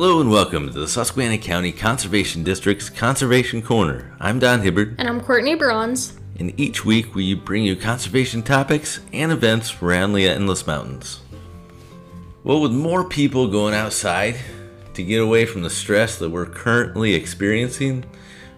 Hello 0.00 0.20
and 0.20 0.30
welcome 0.30 0.68
to 0.68 0.72
the 0.72 0.86
Susquehanna 0.86 1.38
County 1.38 1.72
Conservation 1.72 2.44
District's 2.44 2.88
Conservation 2.88 3.60
Corner. 3.60 4.14
I'm 4.20 4.38
Don 4.38 4.62
Hibbard, 4.62 4.94
And 4.96 5.08
I'm 5.08 5.20
Courtney 5.20 5.56
Bronze. 5.56 6.16
and 6.38 6.54
each 6.56 6.84
week 6.84 7.16
we 7.16 7.34
bring 7.34 7.64
you 7.64 7.74
conservation 7.74 8.44
topics 8.44 9.00
and 9.12 9.32
events 9.32 9.82
around 9.82 10.12
the 10.12 10.28
Endless 10.28 10.68
Mountains. 10.68 11.18
Well, 12.44 12.60
with 12.60 12.70
more 12.70 13.08
people 13.08 13.48
going 13.48 13.74
outside 13.74 14.36
to 14.94 15.02
get 15.02 15.20
away 15.20 15.46
from 15.46 15.62
the 15.62 15.68
stress 15.68 16.16
that 16.20 16.30
we're 16.30 16.46
currently 16.46 17.14
experiencing, 17.14 18.04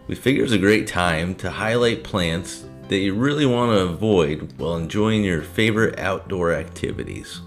we 0.08 0.16
figure 0.16 0.44
it's 0.44 0.52
a 0.52 0.58
great 0.58 0.88
time 0.88 1.34
to 1.36 1.48
highlight 1.48 2.04
plants 2.04 2.66
that 2.88 2.98
you 2.98 3.14
really 3.14 3.46
want 3.46 3.72
to 3.72 3.84
avoid 3.84 4.52
while 4.58 4.76
enjoying 4.76 5.24
your 5.24 5.40
favorite 5.40 5.98
outdoor 5.98 6.52
activities. 6.52 7.40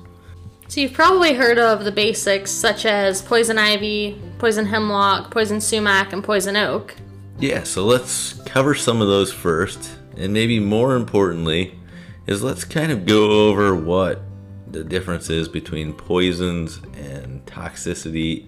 So 0.74 0.82
you've 0.82 0.94
probably 0.94 1.36
heard 1.36 1.60
of 1.60 1.84
the 1.84 1.92
basics 1.92 2.50
such 2.50 2.88
as 2.88 3.22
poison 3.22 3.60
ivy, 3.60 4.20
poison 4.40 4.66
hemlock, 4.66 5.30
poison 5.30 5.62
sumac, 5.62 6.14
and 6.14 6.24
poison 6.24 6.56
oak. 6.56 6.96
Yeah, 7.38 7.62
so 7.62 7.86
let's 7.86 8.34
cover 8.48 8.74
some 8.74 9.00
of 9.00 9.08
those 9.08 9.32
first, 9.32 9.92
and 10.18 10.34
maybe 10.34 10.60
more 10.60 10.96
importantly, 10.96 11.78
is 12.26 12.42
let's 12.42 12.64
kind 12.64 12.92
of 12.92 13.06
go 13.06 13.50
over 13.50 13.76
what 13.76 14.22
the 14.66 14.84
difference 14.84 15.30
is 15.30 15.48
between 15.48 15.94
poisons 15.94 16.82
and 16.96 17.46
toxicity, 17.46 18.48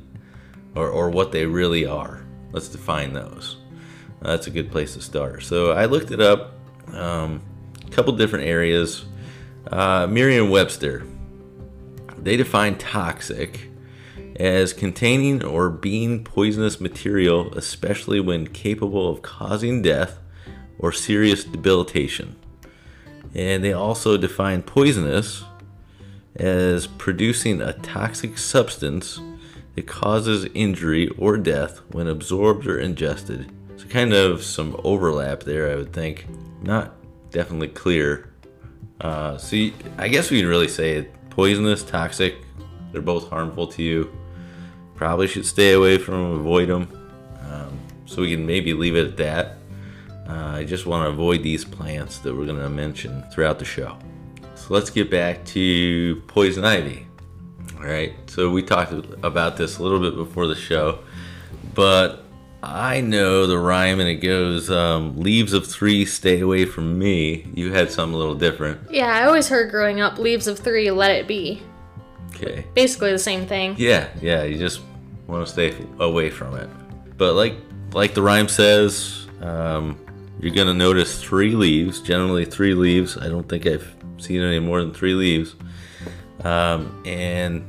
or, 0.73 0.89
or 0.89 1.11
what 1.11 1.31
they 1.31 1.45
really 1.45 1.85
are. 1.85 2.25
Let's 2.51 2.69
define 2.69 3.13
those. 3.13 3.57
Uh, 4.23 4.31
that's 4.31 4.47
a 4.47 4.51
good 4.51 4.71
place 4.71 4.95
to 4.95 5.01
start. 5.01 5.43
So 5.43 5.73
I 5.73 5.85
looked 5.85 6.09
it 6.09 6.21
up, 6.21 6.55
um, 6.91 7.43
a 7.85 7.91
couple 7.91 8.13
different 8.13 8.45
areas. 8.45 9.05
Uh, 9.67 10.07
Merriam-Webster, 10.07 11.05
they 12.25 12.35
define 12.35 12.75
toxic 12.75 13.69
as 14.37 14.73
containing 14.73 15.43
or 15.43 15.69
being 15.69 16.23
poisonous 16.23 16.81
material, 16.81 17.53
especially 17.55 18.19
when 18.19 18.47
capable 18.47 19.07
of 19.07 19.21
causing 19.21 19.83
death 19.83 20.17
or 20.79 20.91
serious 20.91 21.43
debilitation. 21.43 22.35
And 23.35 23.63
they 23.63 23.73
also 23.73 24.17
define 24.17 24.63
poisonous 24.63 25.43
as 26.35 26.87
producing 26.87 27.61
a 27.61 27.73
toxic 27.73 28.39
substance 28.39 29.21
that 29.75 29.85
causes 29.85 30.47
injury 30.55 31.09
or 31.19 31.37
death 31.37 31.81
when 31.91 32.07
absorbed 32.07 32.65
or 32.65 32.79
ingested. 32.79 33.51
So, 33.77 33.85
kind 33.85 34.13
of 34.13 34.43
some 34.43 34.79
overlap 34.83 35.43
there, 35.43 35.71
I 35.71 35.75
would 35.75 35.93
think. 35.93 36.25
Not 36.63 36.95
definitely 37.29 37.67
clear. 37.67 38.31
Uh, 38.99 39.37
so, 39.37 39.69
I 39.99 40.07
guess 40.07 40.31
we 40.31 40.39
can 40.39 40.49
really 40.49 40.69
say 40.69 41.07
poisonous, 41.35 41.83
toxic, 41.83 42.37
they're 42.91 43.01
both 43.01 43.29
harmful 43.29 43.67
to 43.67 43.83
you 43.83 44.11
probably 44.95 45.27
should 45.27 45.45
stay 45.45 45.73
away 45.73 45.97
from 45.97 46.13
them, 46.13 46.39
avoid 46.39 46.69
them. 46.69 46.89
Um, 47.41 47.77
so 48.05 48.21
we 48.21 48.31
can 48.31 48.45
maybe 48.45 48.73
leave 48.73 48.95
it 48.95 49.07
at 49.07 49.17
that. 49.17 49.57
Uh, 50.27 50.57
I 50.57 50.63
just 50.63 50.85
want 50.85 51.05
to 51.05 51.09
avoid 51.09 51.43
these 51.43 51.63
plants 51.63 52.19
that 52.19 52.33
we're 52.35 52.45
going 52.45 52.59
to 52.59 52.69
mention 52.69 53.23
throughout 53.31 53.59
the 53.59 53.65
show. 53.65 53.97
So 54.55 54.73
let's 54.73 54.89
get 54.89 55.11
back 55.11 55.45
to 55.47 56.23
poison 56.27 56.65
ivy. 56.65 57.05
All 57.77 57.83
right, 57.85 58.13
so 58.27 58.49
we 58.49 58.63
talked 58.63 58.93
about 59.21 59.57
this 59.57 59.77
a 59.77 59.83
little 59.83 59.99
bit 59.99 60.15
before 60.15 60.47
the 60.47 60.55
show, 60.55 60.99
but 61.73 62.24
I 62.65 63.01
know 63.01 63.47
the 63.47 63.59
rhyme 63.59 63.99
and 63.99 64.09
it 64.09 64.15
goes 64.15 64.69
um, 64.71 65.17
leaves 65.19 65.53
of 65.53 65.67
three 65.67 66.05
stay 66.05 66.39
away 66.39 66.65
from 66.65 66.97
me. 66.97 67.47
You 67.53 67.71
had 67.71 67.91
something 67.91 68.13
a 68.13 68.17
little 68.17 68.35
different. 68.35 68.91
Yeah, 68.91 69.13
I 69.13 69.25
always 69.25 69.47
heard 69.47 69.71
growing 69.71 70.01
up 70.01 70.17
leaves 70.17 70.47
of 70.47 70.59
three, 70.59 70.89
let 70.91 71.11
it 71.11 71.27
be. 71.27 71.61
Okay. 72.29 72.65
Basically 72.73 73.11
the 73.11 73.19
same 73.19 73.45
thing. 73.45 73.75
Yeah, 73.77 74.09
yeah, 74.21 74.43
you 74.43 74.57
just 74.57 74.81
want 75.27 75.45
to 75.45 75.51
stay 75.51 75.75
away 75.99 76.29
from 76.29 76.55
it. 76.55 76.69
But 77.17 77.33
like 77.33 77.55
like 77.93 78.13
the 78.13 78.21
rhyme 78.21 78.49
says, 78.49 79.27
um, 79.41 79.97
you're 80.39 80.53
gonna 80.53 80.73
notice 80.73 81.21
three 81.21 81.55
leaves. 81.55 82.01
Generally, 82.01 82.45
three 82.45 82.73
leaves. 82.73 83.17
I 83.17 83.29
don't 83.29 83.47
think 83.47 83.65
I've 83.65 83.95
seen 84.17 84.41
any 84.41 84.59
more 84.59 84.81
than 84.81 84.93
three 84.93 85.13
leaves. 85.13 85.55
Um, 86.43 87.01
and 87.05 87.63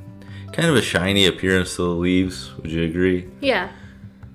kind 0.52 0.68
of 0.68 0.76
a 0.76 0.82
shiny 0.82 1.26
appearance 1.26 1.76
to 1.76 1.82
the 1.82 1.88
leaves. 1.88 2.52
Would 2.56 2.72
you 2.72 2.82
agree? 2.84 3.28
Yeah. 3.40 3.70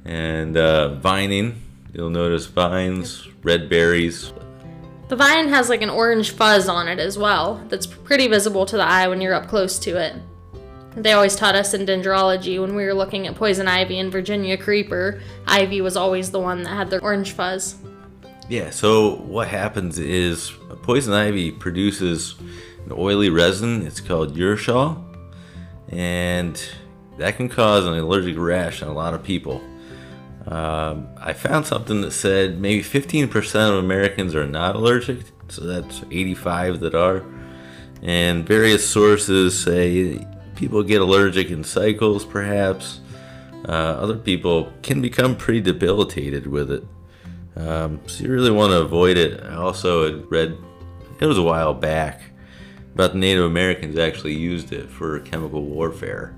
And 0.06 0.58
uh, 0.58 0.96
vining. 0.96 1.62
You'll 1.94 2.10
notice 2.10 2.46
vines, 2.46 3.28
red 3.44 3.70
berries. 3.70 4.34
The 5.10 5.18
vine 5.18 5.50
has 5.50 5.68
like 5.68 5.82
an 5.82 5.90
orange 5.90 6.32
fuzz 6.32 6.70
on 6.70 6.88
it 6.88 6.98
as 6.98 7.18
well 7.18 7.62
that's 7.68 7.86
pretty 7.86 8.28
visible 8.28 8.66
to 8.66 8.78
the 8.78 8.84
eye 8.84 9.10
when 9.10 9.20
you're 9.20 9.34
up 9.34 9.48
close 9.48 9.78
to 9.80 9.98
it. 9.98 10.16
They 10.96 11.14
always 11.14 11.36
taught 11.36 11.56
us 11.56 11.74
in 11.74 11.86
dendrology 11.86 12.60
when 12.60 12.76
we 12.76 12.86
were 12.86 12.94
looking 12.94 13.28
at 13.28 13.36
poison 13.36 13.68
ivy 13.68 14.00
and 14.00 14.12
Virginia 14.12 14.58
creeper, 14.58 15.22
ivy 15.48 15.82
was 15.82 15.98
always 15.98 16.32
the 16.32 16.40
one 16.40 16.64
that 16.64 16.70
had 16.70 16.90
the 16.90 17.00
orange 17.00 17.32
fuzz. 17.34 17.76
Yeah, 18.50 18.70
so 18.70 19.16
what 19.18 19.48
happens 19.48 20.00
is 20.00 20.52
poison 20.82 21.14
ivy 21.14 21.52
produces 21.52 22.36
an 22.86 22.92
oily 22.92 23.30
resin. 23.30 23.86
It's 23.86 24.02
called 24.02 24.36
urushiol, 24.36 25.02
and 25.90 26.62
that 27.18 27.38
can 27.38 27.48
cause 27.48 27.86
an 27.86 27.94
allergic 27.94 28.38
rash 28.38 28.82
on 28.82 28.90
a 28.90 28.94
lot 28.94 29.14
of 29.14 29.24
people. 29.24 29.62
Um, 30.48 31.10
I 31.18 31.34
found 31.34 31.66
something 31.66 32.02
that 32.02 32.12
said 32.12 32.60
maybe 32.60 32.84
15% 32.84 33.70
of 33.70 33.76
Americans 33.76 34.34
are 34.36 34.48
not 34.48 34.76
allergic, 34.76 35.20
so 35.50 35.64
that's 35.66 36.02
85 36.10 36.80
that 36.80 36.96
are. 36.96 37.24
And 38.02 38.48
various 38.48 38.88
sources 38.88 39.60
say 39.60 40.26
people 40.56 40.84
get 40.84 41.02
allergic 41.02 41.52
in 41.52 41.64
cycles, 41.64 42.26
perhaps. 42.26 43.02
Uh, 43.68 43.72
other 43.72 44.18
people 44.18 44.72
can 44.82 45.02
become 45.02 45.36
pretty 45.36 45.62
debilitated 45.62 46.48
with 46.48 46.72
it. 46.72 46.84
Um, 47.56 48.02
so 48.08 48.24
you 48.24 48.32
really 48.32 48.52
want 48.52 48.72
to 48.72 48.80
avoid 48.80 49.18
it. 49.18 49.44
I 49.44 49.56
also 49.56 50.06
had 50.06 50.32
read, 50.32 50.58
it 51.20 51.26
was 51.26 51.38
a 51.38 51.44
while 51.44 51.74
back, 51.74 52.22
about 52.96 53.14
the 53.14 53.20
Native 53.20 53.46
Americans 53.46 53.98
actually 53.98 54.36
used 54.36 54.74
it 54.74 54.90
for 54.90 55.20
chemical 55.20 55.64
warfare, 55.64 56.36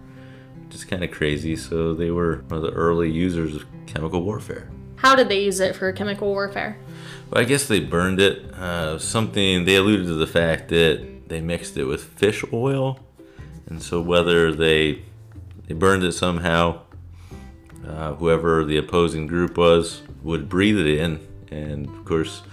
is 0.72 0.85
kind 0.85 1.03
of 1.03 1.12
crazy. 1.12 1.56
So 1.56 1.94
they 1.94 2.12
were 2.12 2.44
one 2.47 2.57
of 2.57 2.63
the 2.63 2.72
early 2.72 3.12
users 3.12 3.56
of 3.56 3.66
chemical 3.85 4.24
warfare. 4.24 4.69
How 4.96 5.16
did 5.16 5.28
they 5.28 5.44
use 5.44 5.59
it 5.59 5.75
for 5.75 5.91
chemical 5.91 6.28
warfare? 6.29 6.78
Well, 7.29 7.41
I 7.41 7.46
guess 7.46 7.68
they 7.68 7.79
burned 7.79 8.22
it. 8.22 8.53
Uh, 8.53 8.97
something 9.00 9.66
they 9.66 9.75
alluded 9.75 10.06
to 10.06 10.13
the 10.13 10.28
fact 10.28 10.69
that 10.69 11.28
they 11.28 11.41
mixed 11.41 11.75
it 11.78 11.85
with 11.85 12.03
fish 12.03 12.44
oil, 12.53 13.00
and 13.68 13.81
so 13.81 14.00
whether 14.01 14.53
they 14.53 15.01
they 15.68 15.74
burned 15.74 16.03
it 16.03 16.13
somehow, 16.13 16.81
uh, 17.88 18.13
whoever 18.13 18.63
the 18.63 18.78
opposing 18.78 19.28
group 19.28 19.57
was 19.57 20.03
would 20.22 20.47
breathe 20.47 20.78
it 20.78 20.88
in, 20.88 21.19
and 21.51 21.88
of 21.88 22.06
course, 22.06 22.44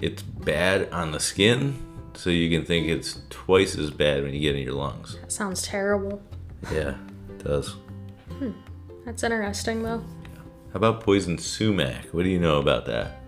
it's 0.00 0.22
bad 0.22 0.90
on 0.90 1.12
the 1.12 1.20
skin, 1.20 1.76
so 2.14 2.30
you 2.30 2.48
can 2.50 2.66
think 2.66 2.88
it's 2.88 3.20
twice 3.30 3.76
as 3.76 3.90
bad 3.90 4.22
when 4.22 4.34
you 4.34 4.40
get 4.40 4.56
in 4.56 4.62
your 4.62 4.74
lungs. 4.74 5.16
That 5.20 5.30
sounds 5.32 5.62
terrible. 5.62 6.22
Yeah, 6.72 6.94
it 7.38 7.44
does. 7.44 7.76
That's 9.04 9.22
interesting 9.22 9.82
though. 9.82 10.04
How 10.72 10.74
about 10.74 11.00
poison 11.00 11.38
sumac? 11.38 12.06
What 12.12 12.24
do 12.24 12.28
you 12.28 12.38
know 12.38 12.58
about 12.58 12.86
that? 12.86 13.20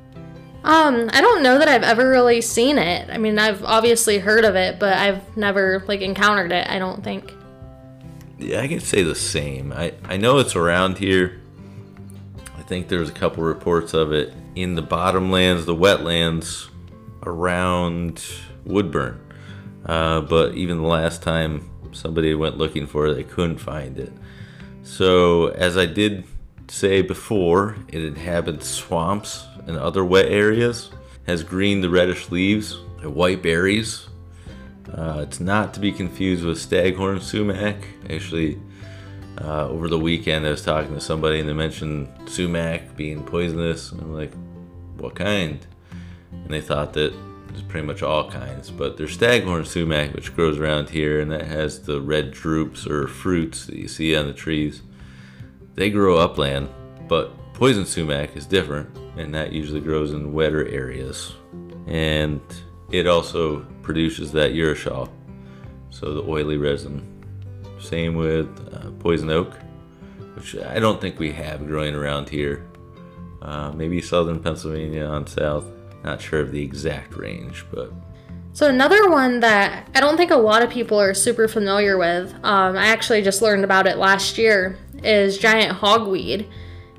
Um, 0.62 1.08
I 1.12 1.22
don't 1.22 1.42
know 1.42 1.58
that 1.58 1.68
I've 1.68 1.82
ever 1.82 2.10
really 2.10 2.42
seen 2.42 2.76
it. 2.76 3.08
I 3.08 3.16
mean, 3.16 3.38
I've 3.38 3.64
obviously 3.64 4.18
heard 4.18 4.44
of 4.44 4.56
it, 4.56 4.78
but 4.78 4.98
I've 4.98 5.36
never 5.36 5.82
like 5.88 6.02
encountered 6.02 6.52
it, 6.52 6.68
I 6.68 6.78
don't 6.78 7.02
think. 7.02 7.32
Yeah, 8.38 8.60
I 8.60 8.68
can 8.68 8.80
say 8.80 9.02
the 9.02 9.14
same. 9.14 9.72
I, 9.72 9.94
I 10.04 10.18
know 10.18 10.38
it's 10.38 10.54
around 10.54 10.98
here. 10.98 11.40
I 12.58 12.62
think 12.62 12.88
there's 12.88 13.08
a 13.08 13.12
couple 13.12 13.42
reports 13.42 13.94
of 13.94 14.12
it 14.12 14.34
in 14.54 14.74
the 14.74 14.82
bottomlands, 14.82 15.64
the 15.64 15.74
wetlands 15.74 16.68
around 17.22 18.22
Woodbourne. 18.64 19.18
Uh, 19.86 20.20
but 20.20 20.54
even 20.54 20.76
the 20.78 20.86
last 20.86 21.22
time 21.22 21.69
somebody 21.92 22.34
went 22.34 22.58
looking 22.58 22.86
for 22.86 23.06
it, 23.06 23.14
they 23.14 23.24
couldn't 23.24 23.58
find 23.58 23.98
it. 23.98 24.12
So, 24.82 25.48
as 25.48 25.76
I 25.76 25.86
did 25.86 26.24
say 26.68 27.02
before, 27.02 27.76
it 27.88 28.04
inhabits 28.04 28.68
swamps 28.68 29.46
and 29.66 29.76
other 29.76 30.04
wet 30.04 30.26
areas, 30.26 30.90
has 31.26 31.42
green 31.42 31.82
to 31.82 31.88
reddish 31.88 32.30
leaves, 32.30 32.78
and 33.02 33.14
white 33.14 33.42
berries, 33.42 34.08
uh, 34.94 35.20
it's 35.20 35.40
not 35.40 35.72
to 35.74 35.80
be 35.80 35.92
confused 35.92 36.44
with 36.44 36.60
staghorn 36.60 37.20
sumac. 37.20 37.76
Actually, 38.08 38.58
uh, 39.40 39.68
over 39.68 39.88
the 39.88 39.98
weekend, 39.98 40.46
I 40.46 40.50
was 40.50 40.62
talking 40.62 40.94
to 40.94 41.00
somebody 41.00 41.40
and 41.40 41.48
they 41.48 41.52
mentioned 41.52 42.08
sumac 42.26 42.96
being 42.96 43.22
poisonous. 43.22 43.92
I'm 43.92 44.14
like, 44.14 44.32
what 44.96 45.14
kind? 45.14 45.64
And 46.32 46.48
they 46.48 46.60
thought 46.60 46.92
that 46.94 47.14
pretty 47.68 47.86
much 47.86 48.02
all 48.02 48.30
kinds. 48.30 48.70
But 48.70 48.96
there's 48.96 49.12
staghorn 49.12 49.64
sumac, 49.64 50.14
which 50.14 50.34
grows 50.34 50.58
around 50.58 50.90
here, 50.90 51.20
and 51.20 51.30
that 51.30 51.46
has 51.46 51.82
the 51.82 52.00
red 52.00 52.30
drupes 52.30 52.86
or 52.86 53.06
fruits 53.06 53.66
that 53.66 53.76
you 53.76 53.88
see 53.88 54.16
on 54.16 54.26
the 54.26 54.32
trees. 54.32 54.82
They 55.74 55.90
grow 55.90 56.18
upland, 56.18 56.68
but 57.08 57.32
poison 57.54 57.86
sumac 57.86 58.36
is 58.36 58.46
different, 58.46 58.96
and 59.16 59.34
that 59.34 59.52
usually 59.52 59.80
grows 59.80 60.12
in 60.12 60.32
wetter 60.32 60.66
areas. 60.68 61.34
And 61.86 62.40
it 62.90 63.06
also 63.06 63.60
produces 63.82 64.32
that 64.32 64.52
urushiol, 64.52 65.10
so 65.90 66.14
the 66.14 66.22
oily 66.22 66.56
resin. 66.56 67.06
Same 67.78 68.14
with 68.14 68.48
uh, 68.74 68.90
poison 68.98 69.30
oak, 69.30 69.54
which 70.34 70.56
I 70.56 70.78
don't 70.78 71.00
think 71.00 71.18
we 71.18 71.32
have 71.32 71.66
growing 71.66 71.94
around 71.94 72.28
here. 72.28 72.66
Uh, 73.40 73.72
maybe 73.72 74.02
southern 74.02 74.40
Pennsylvania 74.40 75.06
on 75.06 75.26
south. 75.26 75.64
Not 76.04 76.20
sure 76.20 76.40
of 76.40 76.52
the 76.52 76.62
exact 76.62 77.16
range, 77.16 77.66
but 77.70 77.92
So 78.52 78.68
another 78.68 79.10
one 79.10 79.40
that 79.40 79.88
I 79.94 80.00
don't 80.00 80.16
think 80.16 80.30
a 80.30 80.36
lot 80.36 80.62
of 80.62 80.70
people 80.70 81.00
are 81.00 81.14
super 81.14 81.46
familiar 81.46 81.98
with, 81.98 82.34
um, 82.42 82.76
I 82.76 82.86
actually 82.86 83.22
just 83.22 83.42
learned 83.42 83.64
about 83.64 83.86
it 83.86 83.96
last 83.96 84.38
year, 84.38 84.76
is 85.02 85.38
giant 85.38 85.78
hogweed. 85.78 86.46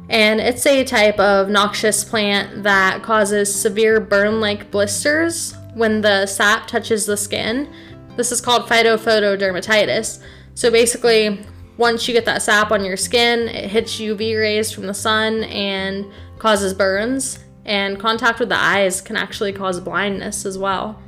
And 0.10 0.40
it's 0.42 0.66
a 0.66 0.84
type 0.84 1.20
of 1.20 1.50
noxious 1.50 2.04
plant 2.04 2.64
that 2.64 3.02
causes 3.02 3.54
severe 3.54 4.00
burn-like 4.00 4.70
blisters 4.70 5.56
when 5.74 6.02
the 6.02 6.26
sap 6.26 6.68
touches 6.68 7.06
the 7.06 7.16
skin. 7.18 7.72
This 8.18 8.32
is 8.32 8.42
called 8.42 8.64
phytophotodermatitis. 8.64 10.22
So 10.54 10.70
basically, 10.70 11.46
once 11.78 12.08
you 12.08 12.14
get 12.14 12.26
that 12.26 12.42
sap 12.42 12.72
on 12.72 12.84
your 12.84 12.98
skin, 12.98 13.48
it 13.48 13.70
hits 13.70 14.00
UV 14.00 14.38
rays 14.38 14.72
from 14.72 14.86
the 14.86 14.94
sun 14.94 15.44
and 15.46 16.06
causes 16.40 16.74
burns. 16.74 17.40
And 17.66 18.00
contact 18.00 18.40
with 18.40 18.50
the 18.50 18.58
eyes 18.60 19.02
can 19.02 19.16
actually 19.16 19.54
cause 19.54 19.80
blindness 19.80 20.46
as 20.46 20.58
well. 20.58 21.00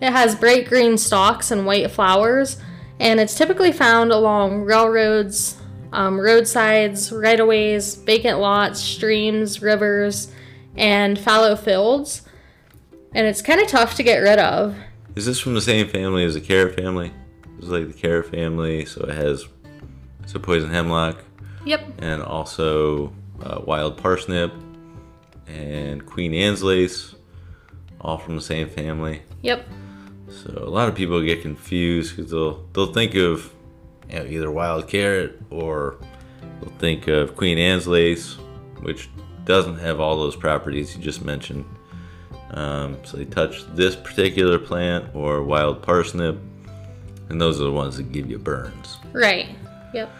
It 0.00 0.10
has 0.12 0.34
bright 0.34 0.66
green 0.68 0.96
stalks 0.96 1.50
and 1.50 1.66
white 1.66 1.90
flowers, 1.90 2.56
and 2.98 3.20
it's 3.20 3.34
typically 3.34 3.70
found 3.72 4.12
along 4.12 4.62
railroads, 4.62 5.56
um, 5.92 6.18
roadsides, 6.18 7.12
right 7.12 7.38
of 7.38 7.46
ways, 7.48 7.96
vacant 7.96 8.38
lots, 8.38 8.80
streams, 8.80 9.60
rivers, 9.60 10.32
and 10.76 11.18
fallow 11.18 11.54
fields. 11.56 12.22
And 13.14 13.26
it's 13.26 13.42
kind 13.42 13.60
of 13.60 13.68
tough 13.68 13.96
to 13.96 14.02
get 14.02 14.18
rid 14.18 14.38
of. 14.38 14.74
is 15.16 15.26
this 15.26 15.40
from 15.40 15.54
the 15.54 15.60
same 15.60 15.88
family 15.88 16.24
as 16.24 16.34
the 16.34 16.40
carrot 16.40 16.76
family? 16.76 17.12
It's 17.58 17.66
like 17.68 17.88
the 17.88 17.92
carrot 17.92 18.30
family, 18.30 18.86
so 18.86 19.02
it 19.02 19.14
has 19.14 19.46
it's 20.22 20.34
a 20.34 20.38
poison 20.40 20.70
hemlock 20.70 21.22
Yep. 21.66 21.84
and 21.98 22.22
also 22.22 23.12
uh, 23.42 23.60
wild 23.66 23.98
parsnip 23.98 24.52
and 25.54 26.04
Queen 26.06 26.34
Anne's 26.34 26.62
lace, 26.62 27.14
all 28.00 28.18
from 28.18 28.36
the 28.36 28.42
same 28.42 28.68
family. 28.68 29.22
Yep. 29.42 29.66
So 30.28 30.62
a 30.64 30.70
lot 30.70 30.88
of 30.88 30.94
people 30.94 31.20
get 31.22 31.42
confused 31.42 32.16
because 32.16 32.30
they'll 32.30 32.66
they'll 32.72 32.92
think 32.92 33.14
of 33.14 33.52
you 34.08 34.18
know, 34.18 34.24
either 34.26 34.50
wild 34.50 34.88
carrot 34.88 35.40
or 35.50 35.96
they'll 36.60 36.72
think 36.78 37.08
of 37.08 37.36
Queen 37.36 37.58
Anne's 37.58 37.86
lace, 37.86 38.34
which 38.80 39.08
doesn't 39.44 39.78
have 39.78 40.00
all 40.00 40.16
those 40.16 40.36
properties 40.36 40.96
you 40.96 41.02
just 41.02 41.24
mentioned. 41.24 41.64
Um, 42.52 42.98
so 43.04 43.16
they 43.16 43.24
touch 43.24 43.64
this 43.74 43.94
particular 43.94 44.58
plant 44.58 45.14
or 45.14 45.42
wild 45.42 45.82
parsnip, 45.82 46.38
and 47.28 47.40
those 47.40 47.60
are 47.60 47.64
the 47.64 47.72
ones 47.72 47.96
that 47.96 48.12
give 48.12 48.28
you 48.28 48.38
burns. 48.38 48.98
Right. 49.12 49.56
Yep. 49.94 50.10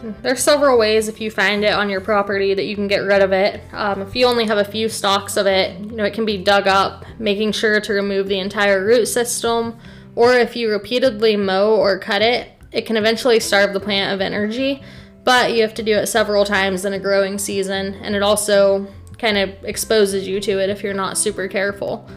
There's 0.00 0.42
several 0.42 0.78
ways 0.78 1.08
if 1.08 1.20
you 1.20 1.30
find 1.30 1.64
it 1.64 1.72
on 1.72 1.90
your 1.90 2.00
property 2.00 2.54
that 2.54 2.66
you 2.66 2.76
can 2.76 2.86
get 2.86 2.98
rid 2.98 3.20
of 3.20 3.32
it. 3.32 3.60
Um, 3.72 4.02
if 4.02 4.14
you 4.14 4.26
only 4.26 4.46
have 4.46 4.58
a 4.58 4.64
few 4.64 4.88
stalks 4.88 5.36
of 5.36 5.46
it, 5.46 5.78
you 5.80 5.96
know 5.96 6.04
it 6.04 6.14
can 6.14 6.24
be 6.24 6.38
dug 6.38 6.68
up, 6.68 7.04
making 7.18 7.52
sure 7.52 7.80
to 7.80 7.92
remove 7.92 8.28
the 8.28 8.38
entire 8.38 8.84
root 8.84 9.06
system. 9.06 9.76
Or 10.14 10.34
if 10.34 10.54
you 10.54 10.70
repeatedly 10.70 11.36
mow 11.36 11.74
or 11.74 11.98
cut 11.98 12.22
it, 12.22 12.52
it 12.70 12.86
can 12.86 12.96
eventually 12.96 13.40
starve 13.40 13.72
the 13.72 13.80
plant 13.80 14.14
of 14.14 14.20
energy. 14.20 14.82
But 15.24 15.52
you 15.52 15.62
have 15.62 15.74
to 15.74 15.82
do 15.82 15.96
it 15.96 16.06
several 16.06 16.44
times 16.44 16.84
in 16.84 16.92
a 16.92 16.98
growing 16.98 17.36
season, 17.36 17.94
and 17.94 18.14
it 18.14 18.22
also 18.22 18.86
kind 19.18 19.36
of 19.36 19.50
exposes 19.64 20.28
you 20.28 20.40
to 20.40 20.62
it 20.62 20.70
if 20.70 20.82
you're 20.82 20.94
not 20.94 21.18
super 21.18 21.48
careful. 21.48 22.08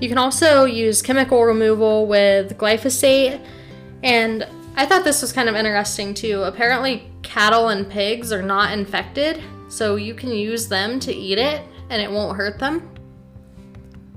You 0.00 0.08
can 0.08 0.18
also 0.18 0.64
use 0.64 1.02
chemical 1.02 1.44
removal 1.44 2.06
with 2.06 2.56
glyphosate, 2.56 3.44
and 4.02 4.46
I 4.76 4.86
thought 4.86 5.04
this 5.04 5.22
was 5.22 5.32
kind 5.32 5.48
of 5.48 5.54
interesting 5.54 6.14
too. 6.14 6.42
Apparently, 6.42 7.08
cattle 7.22 7.68
and 7.68 7.88
pigs 7.88 8.32
are 8.32 8.42
not 8.42 8.72
infected, 8.72 9.42
so 9.68 9.96
you 9.96 10.14
can 10.14 10.30
use 10.30 10.68
them 10.68 10.98
to 11.00 11.12
eat 11.12 11.38
it 11.38 11.62
and 11.90 12.02
it 12.02 12.10
won't 12.10 12.36
hurt 12.36 12.58
them. 12.58 12.90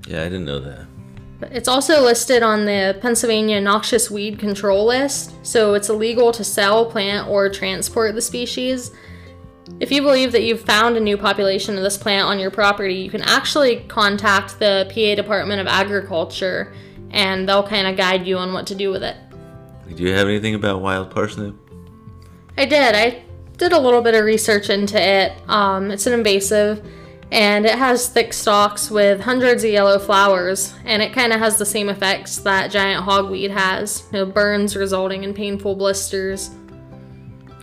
Yeah, 0.06 0.22
I 0.22 0.24
didn't 0.24 0.46
know 0.46 0.58
that. 0.60 0.86
But 1.38 1.52
It's 1.52 1.68
also 1.68 2.02
listed 2.02 2.42
on 2.42 2.64
the 2.64 2.98
Pennsylvania 3.00 3.60
Noxious 3.60 4.10
Weed 4.10 4.38
Control 4.38 4.86
List, 4.86 5.34
so 5.46 5.74
it's 5.74 5.88
illegal 5.88 6.32
to 6.32 6.42
sell, 6.42 6.86
plant, 6.86 7.28
or 7.28 7.48
transport 7.48 8.14
the 8.16 8.20
species. 8.20 8.90
If 9.78 9.92
you 9.92 10.02
believe 10.02 10.32
that 10.32 10.42
you've 10.42 10.62
found 10.62 10.96
a 10.96 11.00
new 11.00 11.16
population 11.16 11.76
of 11.76 11.84
this 11.84 11.96
plant 11.96 12.26
on 12.26 12.40
your 12.40 12.50
property, 12.50 12.94
you 12.94 13.10
can 13.10 13.22
actually 13.22 13.84
contact 13.86 14.58
the 14.58 14.86
PA 14.88 15.14
Department 15.14 15.60
of 15.60 15.68
Agriculture 15.68 16.72
and 17.10 17.48
they'll 17.48 17.66
kind 17.66 17.86
of 17.86 17.96
guide 17.96 18.26
you 18.26 18.36
on 18.38 18.52
what 18.52 18.66
to 18.66 18.74
do 18.74 18.90
with 18.90 19.04
it. 19.04 19.16
Do 19.94 20.02
you 20.02 20.12
have 20.12 20.28
anything 20.28 20.54
about 20.54 20.80
wild 20.80 21.10
parsnip? 21.10 21.56
I 22.56 22.64
did. 22.64 22.94
I 22.94 23.24
did 23.56 23.72
a 23.72 23.78
little 23.78 24.02
bit 24.02 24.14
of 24.14 24.24
research 24.24 24.70
into 24.70 25.00
it. 25.00 25.32
Um, 25.48 25.90
it's 25.90 26.06
an 26.06 26.12
invasive, 26.12 26.86
and 27.32 27.66
it 27.66 27.76
has 27.76 28.08
thick 28.08 28.32
stalks 28.32 28.90
with 28.90 29.20
hundreds 29.20 29.64
of 29.64 29.70
yellow 29.70 29.98
flowers, 29.98 30.74
and 30.84 31.02
it 31.02 31.12
kind 31.12 31.32
of 31.32 31.40
has 31.40 31.58
the 31.58 31.66
same 31.66 31.88
effects 31.88 32.36
that 32.38 32.70
giant 32.70 33.04
hogweed 33.04 33.50
has. 33.50 34.04
You 34.12 34.20
know, 34.20 34.26
burns 34.26 34.76
resulting 34.76 35.24
in 35.24 35.34
painful 35.34 35.74
blisters. 35.74 36.50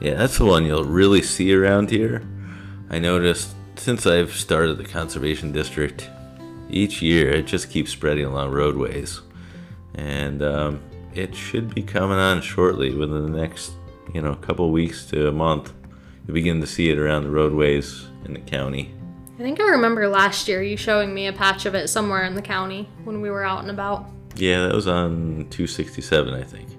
Yeah, 0.01 0.16
that's 0.16 0.38
the 0.38 0.45
one 0.45 0.66
you'll 0.66 0.83
really 0.83 1.22
see 1.22 1.54
around 1.54 1.89
here. 1.89 2.27
I 2.89 3.00
noticed 3.00 3.56
since 3.75 4.06
I've 4.06 4.33
started 4.33 4.77
the 4.77 4.83
conservation 4.83 5.51
district, 5.51 6.10
each 6.69 7.01
year 7.01 7.31
it 7.31 7.45
just 7.45 7.69
keeps 7.69 7.92
spreading 7.92 8.25
along 8.25 8.51
roadways, 8.51 9.22
and 9.94 10.42
um, 10.42 10.81
it 11.15 11.33
should 11.35 11.73
be 11.73 11.81
coming 11.81 12.17
on 12.17 12.41
shortly 12.41 12.94
within 12.94 13.31
the 13.31 13.39
next, 13.39 13.73
you 14.13 14.21
know, 14.21 14.35
couple 14.35 14.71
weeks 14.71 15.06
to 15.07 15.27
a 15.27 15.31
month. 15.31 15.73
You 16.27 16.33
begin 16.33 16.59
to 16.62 16.67
see 16.67 16.89
it 16.89 16.97
around 16.97 17.23
the 17.23 17.29
roadways 17.29 18.07
in 18.25 18.33
the 18.33 18.39
county. 18.39 18.94
I 19.35 19.39
think 19.39 19.59
I 19.59 19.65
remember 19.65 20.07
last 20.07 20.47
year 20.47 20.62
you 20.63 20.77
showing 20.77 21.13
me 21.13 21.27
a 21.27 21.33
patch 21.33 21.65
of 21.65 21.75
it 21.75 21.88
somewhere 21.88 22.23
in 22.23 22.35
the 22.35 22.41
county 22.41 22.89
when 23.03 23.21
we 23.21 23.29
were 23.29 23.44
out 23.44 23.62
and 23.62 23.69
about. 23.69 24.06
Yeah, 24.35 24.67
that 24.67 24.73
was 24.73 24.88
on 24.88 25.47
267, 25.50 26.33
I 26.33 26.44
think. 26.44 26.69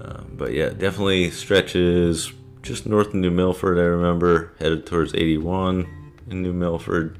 Um, 0.00 0.32
but 0.34 0.52
yeah, 0.52 0.70
definitely 0.70 1.30
stretches 1.30 2.32
just 2.62 2.86
north 2.86 3.08
of 3.08 3.14
New 3.14 3.30
Milford, 3.30 3.78
I 3.78 3.82
remember, 3.82 4.54
headed 4.58 4.86
towards 4.86 5.14
81 5.14 5.86
in 6.30 6.42
New 6.42 6.52
Milford. 6.52 7.18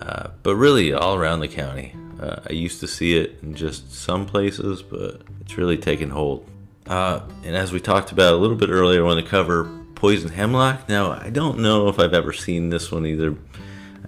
Uh, 0.00 0.28
but 0.42 0.56
really, 0.56 0.92
all 0.92 1.16
around 1.16 1.40
the 1.40 1.48
county. 1.48 1.94
Uh, 2.22 2.40
I 2.48 2.52
used 2.52 2.78
to 2.80 2.86
see 2.86 3.16
it 3.16 3.38
in 3.42 3.54
just 3.54 3.92
some 3.92 4.26
places, 4.26 4.80
but 4.80 5.22
it's 5.40 5.58
really 5.58 5.76
taken 5.76 6.10
hold. 6.10 6.48
Uh, 6.86 7.20
and 7.44 7.56
as 7.56 7.72
we 7.72 7.80
talked 7.80 8.12
about 8.12 8.34
a 8.34 8.36
little 8.36 8.56
bit 8.56 8.70
earlier 8.70 9.04
on 9.04 9.16
the 9.16 9.22
cover, 9.24 9.64
poison 9.96 10.30
hemlock. 10.30 10.88
Now, 10.88 11.12
I 11.12 11.30
don't 11.30 11.58
know 11.58 11.88
if 11.88 11.98
I've 11.98 12.14
ever 12.14 12.32
seen 12.32 12.70
this 12.70 12.92
one 12.92 13.06
either. 13.06 13.36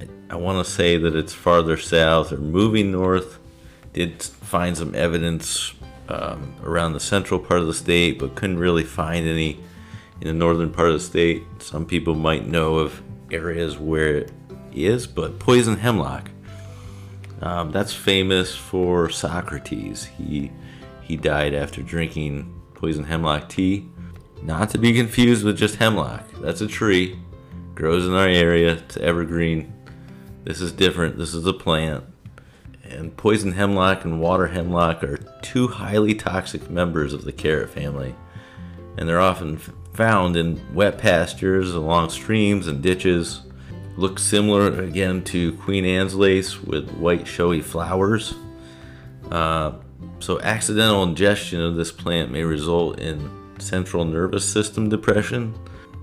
I, 0.00 0.08
I 0.30 0.36
want 0.36 0.64
to 0.64 0.72
say 0.72 0.96
that 0.96 1.16
it's 1.16 1.32
farther 1.32 1.76
south 1.76 2.32
or 2.32 2.38
moving 2.38 2.92
north. 2.92 3.38
Did 3.92 4.22
find 4.22 4.76
some 4.76 4.94
evidence 4.94 5.72
um, 6.08 6.54
around 6.62 6.92
the 6.92 7.00
central 7.00 7.40
part 7.40 7.60
of 7.60 7.66
the 7.66 7.74
state, 7.74 8.18
but 8.18 8.34
couldn't 8.36 8.58
really 8.58 8.84
find 8.84 9.26
any 9.26 9.58
in 10.20 10.28
the 10.28 10.34
northern 10.34 10.70
part 10.70 10.88
of 10.88 10.94
the 10.94 11.00
state. 11.00 11.42
Some 11.58 11.84
people 11.84 12.14
might 12.14 12.46
know 12.46 12.76
of 12.76 13.02
areas 13.30 13.78
where 13.78 14.16
it 14.18 14.32
is, 14.72 15.06
but 15.06 15.38
poison 15.38 15.78
hemlock. 15.78 16.30
Um, 17.42 17.70
that's 17.72 17.92
famous 17.92 18.54
for 18.54 19.10
Socrates. 19.10 20.04
He 20.04 20.50
he 21.02 21.16
died 21.16 21.54
after 21.54 21.82
drinking 21.82 22.62
poison 22.74 23.04
hemlock 23.04 23.48
tea. 23.48 23.88
Not 24.42 24.70
to 24.70 24.78
be 24.78 24.92
confused 24.92 25.44
with 25.44 25.56
just 25.56 25.76
hemlock. 25.76 26.24
That's 26.40 26.60
a 26.60 26.66
tree, 26.66 27.18
grows 27.74 28.06
in 28.06 28.12
our 28.12 28.28
area. 28.28 28.74
It's 28.74 28.96
evergreen. 28.96 29.72
This 30.44 30.60
is 30.60 30.72
different. 30.72 31.16
This 31.16 31.34
is 31.34 31.46
a 31.46 31.52
plant. 31.52 32.04
And 32.84 33.16
poison 33.16 33.52
hemlock 33.52 34.04
and 34.04 34.20
water 34.20 34.48
hemlock 34.48 35.02
are 35.02 35.16
two 35.40 35.68
highly 35.68 36.14
toxic 36.14 36.68
members 36.70 37.14
of 37.14 37.24
the 37.24 37.32
carrot 37.32 37.70
family. 37.70 38.14
And 38.98 39.08
they're 39.08 39.20
often 39.20 39.56
found 39.94 40.36
in 40.36 40.60
wet 40.74 40.98
pastures, 40.98 41.74
along 41.74 42.10
streams 42.10 42.66
and 42.66 42.82
ditches. 42.82 43.42
Look 43.96 44.18
similar 44.18 44.82
again 44.82 45.22
to 45.24 45.52
Queen 45.54 45.84
Anne's 45.84 46.14
lace 46.14 46.60
with 46.60 46.90
white 46.92 47.26
showy 47.26 47.60
flowers. 47.60 48.34
Uh, 49.30 49.72
so, 50.18 50.40
accidental 50.40 51.02
ingestion 51.02 51.60
of 51.60 51.76
this 51.76 51.92
plant 51.92 52.30
may 52.30 52.42
result 52.42 52.98
in 52.98 53.30
central 53.58 54.04
nervous 54.04 54.44
system 54.44 54.88
depression, 54.88 55.54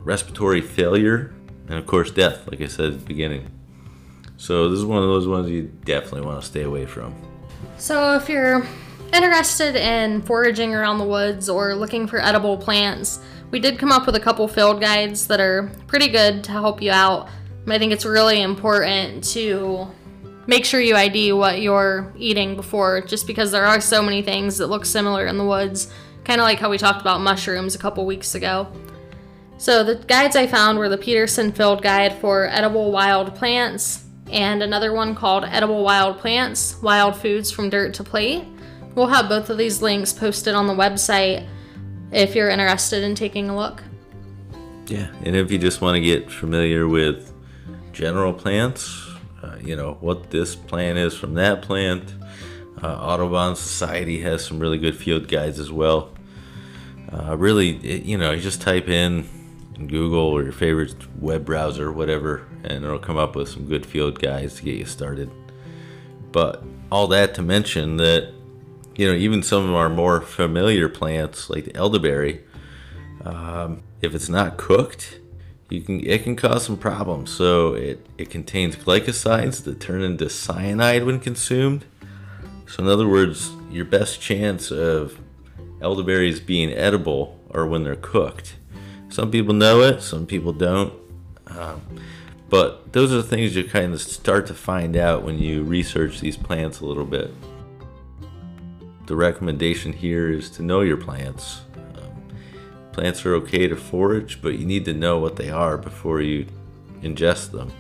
respiratory 0.04 0.62
failure, 0.62 1.34
and 1.68 1.78
of 1.78 1.86
course, 1.86 2.12
death, 2.12 2.48
like 2.48 2.62
I 2.62 2.68
said 2.68 2.94
at 2.94 3.00
the 3.00 3.06
beginning. 3.06 3.52
So, 4.38 4.70
this 4.70 4.80
is 4.80 4.86
one 4.86 5.04
of 5.04 5.10
those 5.10 5.28
ones 5.28 5.50
you 5.50 5.64
definitely 5.86 6.22
want 6.22 6.42
to 6.42 6.48
stay 6.48 6.64
away 6.64 6.86
from. 6.86 7.14
So, 7.78 8.16
if 8.16 8.30
you're 8.30 8.66
interested 9.14 9.76
in 9.76 10.22
foraging 10.22 10.74
around 10.74 10.98
the 10.98 11.04
woods 11.04 11.50
or 11.50 11.76
looking 11.76 12.08
for 12.08 12.20
edible 12.20 12.58
plants, 12.58 13.20
we 13.52 13.60
did 13.60 13.78
come 13.78 13.92
up 13.92 14.06
with 14.06 14.16
a 14.16 14.20
couple 14.20 14.48
field 14.48 14.80
guides 14.80 15.28
that 15.28 15.40
are 15.40 15.70
pretty 15.88 16.08
good 16.08 16.44
to 16.46 16.52
help 16.52 16.82
you 16.82 16.92
out. 16.92 17.28
I 17.68 17.78
think 17.78 17.94
it's 17.94 18.06
really 18.06 18.42
important 18.42 19.24
to 19.34 19.88
make 20.48 20.66
sure 20.66 20.82
you 20.82 20.96
ID 20.96 21.34
what 21.34 21.62
you're 21.62 22.12
eating 22.18 22.56
before, 22.56 23.02
just 23.02 23.28
because 23.28 23.52
there 23.52 23.66
are 23.66 23.80
so 23.80 24.02
many 24.02 24.22
things 24.22 24.58
that 24.58 24.68
look 24.68 24.86
similar 24.86 25.26
in 25.28 25.38
the 25.38 25.46
woods, 25.46 25.92
kind 26.24 26.42
of 26.42 26.46
like 26.46 26.60
how 26.60 26.70
we 26.70 26.78
talked 26.78 27.02
about 27.02 27.22
mushrooms 27.22 27.76
a 27.76 27.78
couple 27.78 28.06
weeks 28.06 28.36
ago. 28.36 28.68
So 29.58 29.84
the 29.84 29.96
guides 29.96 30.36
I 30.36 30.48
found 30.48 30.80
were 30.80 30.90
the 30.90 30.98
Peterson 30.98 31.52
Field 31.52 31.84
Guide 31.84 32.18
for 32.18 32.48
Edible 32.50 32.92
Wild 32.92 33.36
Plants 33.36 34.06
and 34.32 34.64
another 34.64 34.92
one 34.94 35.14
called 35.14 35.46
Edible 35.46 35.84
Wild 35.84 36.18
Plants 36.18 36.82
Wild 36.82 37.16
Foods 37.16 37.52
from 37.52 37.70
Dirt 37.70 37.94
to 37.96 38.04
Plate. 38.04 38.44
We'll 38.96 39.08
have 39.08 39.30
both 39.30 39.50
of 39.50 39.58
these 39.58 39.82
links 39.82 40.14
posted 40.14 40.56
on 40.56 40.68
the 40.68 40.74
website 40.74 41.48
if 42.12 42.34
you're 42.34 42.50
interested 42.50 43.04
in 43.04 43.14
taking 43.14 43.50
a 43.50 43.56
look. 43.56 43.84
Yeah, 44.88 45.14
and 45.24 45.36
if 45.36 45.52
you 45.52 45.58
just 45.58 45.80
want 45.80 45.96
to 45.96 46.02
get 46.02 46.32
familiar 46.32 46.88
with 46.88 47.31
general 47.94 48.34
plants, 48.34 49.10
uh, 49.44 49.56
you 49.62 49.76
know, 49.76 49.98
what 50.02 50.30
this 50.32 50.56
plant 50.56 50.98
is 50.98 51.16
from 51.16 51.34
that 51.36 51.62
plant, 51.62 52.14
uh, 52.82 52.88
Audubon 52.88 53.56
Society 53.56 54.22
has 54.22 54.44
some 54.44 54.60
really 54.60 54.78
good 54.78 54.96
field 54.96 55.28
guides 55.28 55.60
as 55.60 55.72
well. 55.72 56.12
Uh, 57.12 57.36
really, 57.38 57.78
it, 57.78 58.04
you 58.04 58.18
know, 58.18 58.32
you 58.32 58.42
just 58.42 58.62
type 58.62 58.88
in 58.88 59.28
Google 59.88 60.20
or 60.20 60.44
your 60.44 60.52
favorite 60.52 60.96
web 61.20 61.46
browser, 61.46 61.92
whatever, 61.92 62.48
and 62.64 62.84
it'll 62.84 63.00
come 63.00 63.18
up 63.18 63.36
with 63.36 63.50
some 63.50 63.66
good 63.66 63.86
field 63.86 64.20
guides 64.20 64.56
to 64.56 64.64
get 64.64 64.76
you 64.76 64.86
started. 64.86 65.30
But 66.32 66.64
all 66.92 67.08
that 67.08 67.34
to 67.36 67.42
mention 67.42 67.98
that, 67.98 68.32
you 68.96 69.08
know, 69.08 69.14
even 69.14 69.44
some 69.44 69.70
of 69.70 69.76
our 69.76 69.90
more 69.90 70.22
familiar 70.22 70.90
plants 70.90 71.50
like 71.50 71.66
the 71.66 71.76
elderberry, 71.76 72.44
um, 73.24 73.84
if 74.02 74.16
it's 74.16 74.30
not 74.30 74.58
cooked, 74.58 75.20
you 75.72 75.82
can 75.82 76.06
it 76.06 76.24
can 76.24 76.36
cause 76.36 76.66
some 76.66 76.78
problems. 76.78 77.32
So 77.32 77.74
it, 77.74 78.06
it 78.18 78.30
contains 78.30 78.76
glycosides 78.76 79.64
that 79.64 79.80
turn 79.80 80.02
into 80.02 80.30
cyanide 80.30 81.06
when 81.06 81.20
consumed. 81.20 81.86
So 82.68 82.84
in 82.84 82.90
other 82.90 83.08
words, 83.08 83.52
your 83.70 83.86
best 83.86 84.22
chance 84.22 84.72
of 84.72 85.20
elderberries 85.82 86.40
being 86.40 86.72
edible 86.72 87.40
are 87.52 87.66
when 87.66 87.84
they're 87.84 87.96
cooked. 87.96 88.56
Some 89.10 89.32
people 89.32 89.54
know 89.54 89.82
it, 89.82 90.02
some 90.02 90.26
people 90.26 90.54
don't. 90.54 90.94
Um, 91.48 91.82
but 92.50 92.94
those 92.94 93.14
are 93.14 93.22
things 93.22 93.56
you 93.56 93.64
kind 93.64 93.94
of 93.94 94.02
start 94.02 94.48
to 94.48 94.54
find 94.54 94.96
out 94.96 95.24
when 95.24 95.40
you 95.40 95.64
research 95.64 96.20
these 96.20 96.38
plants 96.38 96.82
a 96.82 96.86
little 96.86 97.06
bit. 97.06 97.32
The 99.08 99.16
recommendation 99.16 99.94
here 99.94 100.30
is 100.30 100.50
to 100.52 100.64
know 100.64 100.82
your 100.82 100.98
plants. 100.98 101.62
Plants 102.92 103.26
are 103.26 103.36
okay 103.36 103.68
to 103.68 103.76
forage, 103.76 104.42
but 104.42 104.60
you 104.60 104.66
need 104.66 104.86
to 104.86 104.94
know 104.94 105.20
what 105.20 105.38
they 105.38 105.50
are 105.50 105.78
before 105.78 106.22
you 106.22 106.46
ingest 107.02 107.52
them. 107.52 107.72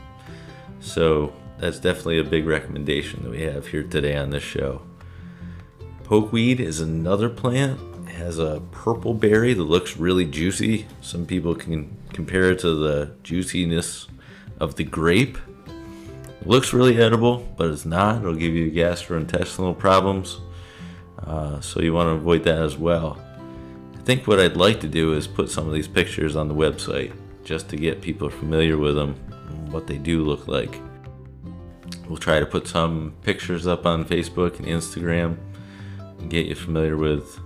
So 0.80 1.34
that's 1.58 1.80
definitely 1.80 2.20
a 2.20 2.24
big 2.24 2.46
recommendation 2.46 3.24
that 3.24 3.30
we 3.32 3.42
have 3.42 3.68
here 3.68 3.84
today 3.84 4.16
on 4.16 4.30
this 4.30 4.44
show. 4.44 4.82
Pokeweed 6.04 6.60
is 6.60 6.80
another 6.80 7.30
plant. 7.30 7.80
It 8.08 8.16
has 8.16 8.40
a 8.40 8.62
purple 8.72 9.14
berry 9.14 9.54
that 9.54 9.64
looks 9.64 9.96
really 9.98 10.26
juicy. 10.26 10.88
Some 11.02 11.26
people 11.26 11.56
can 11.56 11.96
compare 12.14 12.52
it 12.52 12.60
to 12.60 12.74
the 12.74 13.12
juiciness 13.24 14.08
of 14.60 14.76
the 14.76 14.84
grape. 14.84 15.38
It 16.42 16.48
looks 16.48 16.74
really 16.74 17.02
edible, 17.02 17.48
but 17.58 17.70
it's 17.70 17.86
not. 17.86 18.18
It'll 18.22 18.34
give 18.34 18.54
you 18.54 18.72
gastrointestinal 18.72 19.78
problems. 19.78 20.40
Uh, 21.24 21.62
so 21.62 21.82
you 21.82 21.94
want 21.94 22.08
to 22.08 22.14
avoid 22.14 22.44
that 22.46 22.60
as 22.60 22.78
well. 22.78 23.22
I 24.02 24.04
think 24.04 24.26
what 24.26 24.40
I'd 24.40 24.58
like 24.58 24.80
to 24.80 24.88
do 24.88 25.14
is 25.14 25.28
put 25.28 25.48
some 25.48 25.68
of 25.68 25.74
these 25.74 25.88
pictures 25.88 26.36
on 26.36 26.48
the 26.48 26.56
website 26.56 27.14
just 27.44 27.70
to 27.70 27.76
get 27.76 28.02
people 28.02 28.32
familiar 28.32 28.80
with 28.80 28.96
them, 28.96 29.14
what 29.70 29.86
they 29.86 30.00
do 30.00 30.24
look 30.24 30.48
like. 30.48 30.82
We'll 32.10 32.18
try 32.18 32.40
to 32.40 32.46
put 32.48 32.68
some 32.68 33.14
pictures 33.22 33.68
up 33.68 33.86
on 33.86 34.04
Facebook 34.04 34.58
and 34.58 34.66
Instagram 34.66 35.38
and 36.18 36.32
get 36.32 36.48
you 36.48 36.56
familiar 36.56 36.98
with 36.98 37.40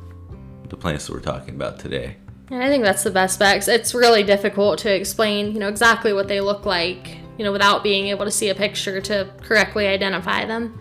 the 0.70 0.78
plants 0.78 1.08
that 1.08 1.14
we're 1.14 1.20
talking 1.20 1.56
about 1.56 1.78
today. 1.78 2.16
And 2.50 2.64
I 2.64 2.70
think 2.70 2.86
that's 2.86 3.04
the 3.04 3.12
best 3.12 3.38
bet. 3.38 3.68
It's 3.68 3.94
really 3.94 4.24
difficult 4.24 4.80
to 4.80 4.96
explain, 4.96 5.52
you 5.52 5.60
know, 5.60 5.68
exactly 5.68 6.14
what 6.14 6.30
they 6.30 6.40
look 6.40 6.66
like, 6.66 7.18
you 7.38 7.44
know, 7.44 7.52
without 7.52 7.84
being 7.84 8.08
able 8.08 8.24
to 8.24 8.32
see 8.32 8.48
a 8.48 8.56
picture 8.56 9.02
to 9.02 9.30
correctly 9.42 9.88
identify 9.88 10.46
them. 10.46 10.80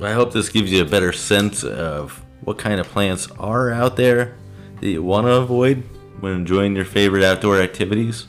I 0.00 0.12
hope 0.12 0.32
this 0.32 0.48
gives 0.48 0.70
you 0.70 0.82
a 0.82 0.88
better 0.88 1.10
sense 1.10 1.64
of 1.64 2.24
what 2.44 2.58
kind 2.58 2.80
of 2.80 2.86
plants 2.88 3.30
are 3.38 3.70
out 3.70 3.96
there 3.96 4.36
that 4.80 4.88
you 4.88 5.02
want 5.02 5.26
to 5.26 5.32
avoid 5.32 5.82
when 6.20 6.32
enjoying 6.32 6.76
your 6.76 6.84
favorite 6.84 7.24
outdoor 7.24 7.60
activities. 7.60 8.26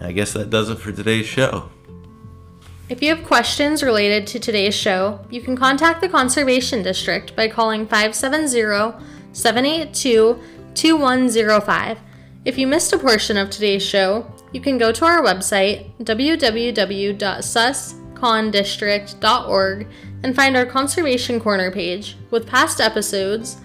I 0.00 0.12
guess 0.12 0.32
that 0.32 0.50
does 0.50 0.68
it 0.68 0.78
for 0.78 0.92
today's 0.92 1.26
show. 1.26 1.70
If 2.88 3.00
you 3.00 3.14
have 3.14 3.24
questions 3.24 3.82
related 3.82 4.26
to 4.28 4.38
today's 4.38 4.74
show, 4.74 5.24
you 5.30 5.40
can 5.40 5.56
contact 5.56 6.00
the 6.00 6.08
Conservation 6.08 6.82
District 6.82 7.34
by 7.34 7.48
calling 7.48 7.86
570 7.86 9.02
782 9.32 10.38
2105. 10.74 11.98
If 12.44 12.58
you 12.58 12.66
missed 12.66 12.92
a 12.92 12.98
portion 12.98 13.36
of 13.36 13.50
today's 13.50 13.82
show, 13.82 14.30
you 14.52 14.60
can 14.60 14.76
go 14.76 14.92
to 14.92 15.04
our 15.04 15.22
website, 15.22 15.90
www.suscondistrict.org, 18.22 19.86
and 20.22 20.36
find 20.36 20.56
our 20.56 20.66
Conservation 20.66 21.40
Corner 21.40 21.70
page 21.70 22.16
with 22.30 22.46
past 22.46 22.80
episodes, 22.80 23.56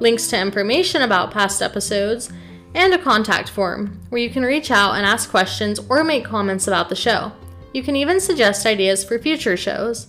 links 0.00 0.28
to 0.28 0.38
information 0.38 1.02
about 1.02 1.30
past 1.30 1.62
episodes, 1.62 2.32
and 2.74 2.92
a 2.92 2.98
contact 2.98 3.48
form 3.48 4.00
where 4.10 4.20
you 4.20 4.30
can 4.30 4.42
reach 4.42 4.70
out 4.70 4.94
and 4.94 5.06
ask 5.06 5.30
questions 5.30 5.78
or 5.88 6.04
make 6.04 6.24
comments 6.24 6.66
about 6.66 6.88
the 6.88 6.96
show. 6.96 7.32
You 7.72 7.82
can 7.82 7.96
even 7.96 8.20
suggest 8.20 8.66
ideas 8.66 9.04
for 9.04 9.18
future 9.18 9.56
shows. 9.56 10.08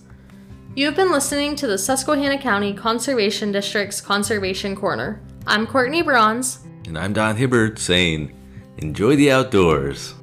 You 0.74 0.86
have 0.86 0.96
been 0.96 1.12
listening 1.12 1.56
to 1.56 1.66
the 1.66 1.78
Susquehanna 1.78 2.38
County 2.38 2.72
Conservation 2.72 3.52
District's 3.52 4.00
Conservation 4.00 4.76
Corner. 4.76 5.20
I'm 5.46 5.66
Courtney 5.66 6.02
Bronze. 6.02 6.60
And 6.86 6.98
I'm 6.98 7.12
Don 7.12 7.36
Hibbert 7.36 7.78
saying, 7.78 8.34
enjoy 8.78 9.16
the 9.16 9.32
outdoors. 9.32 10.14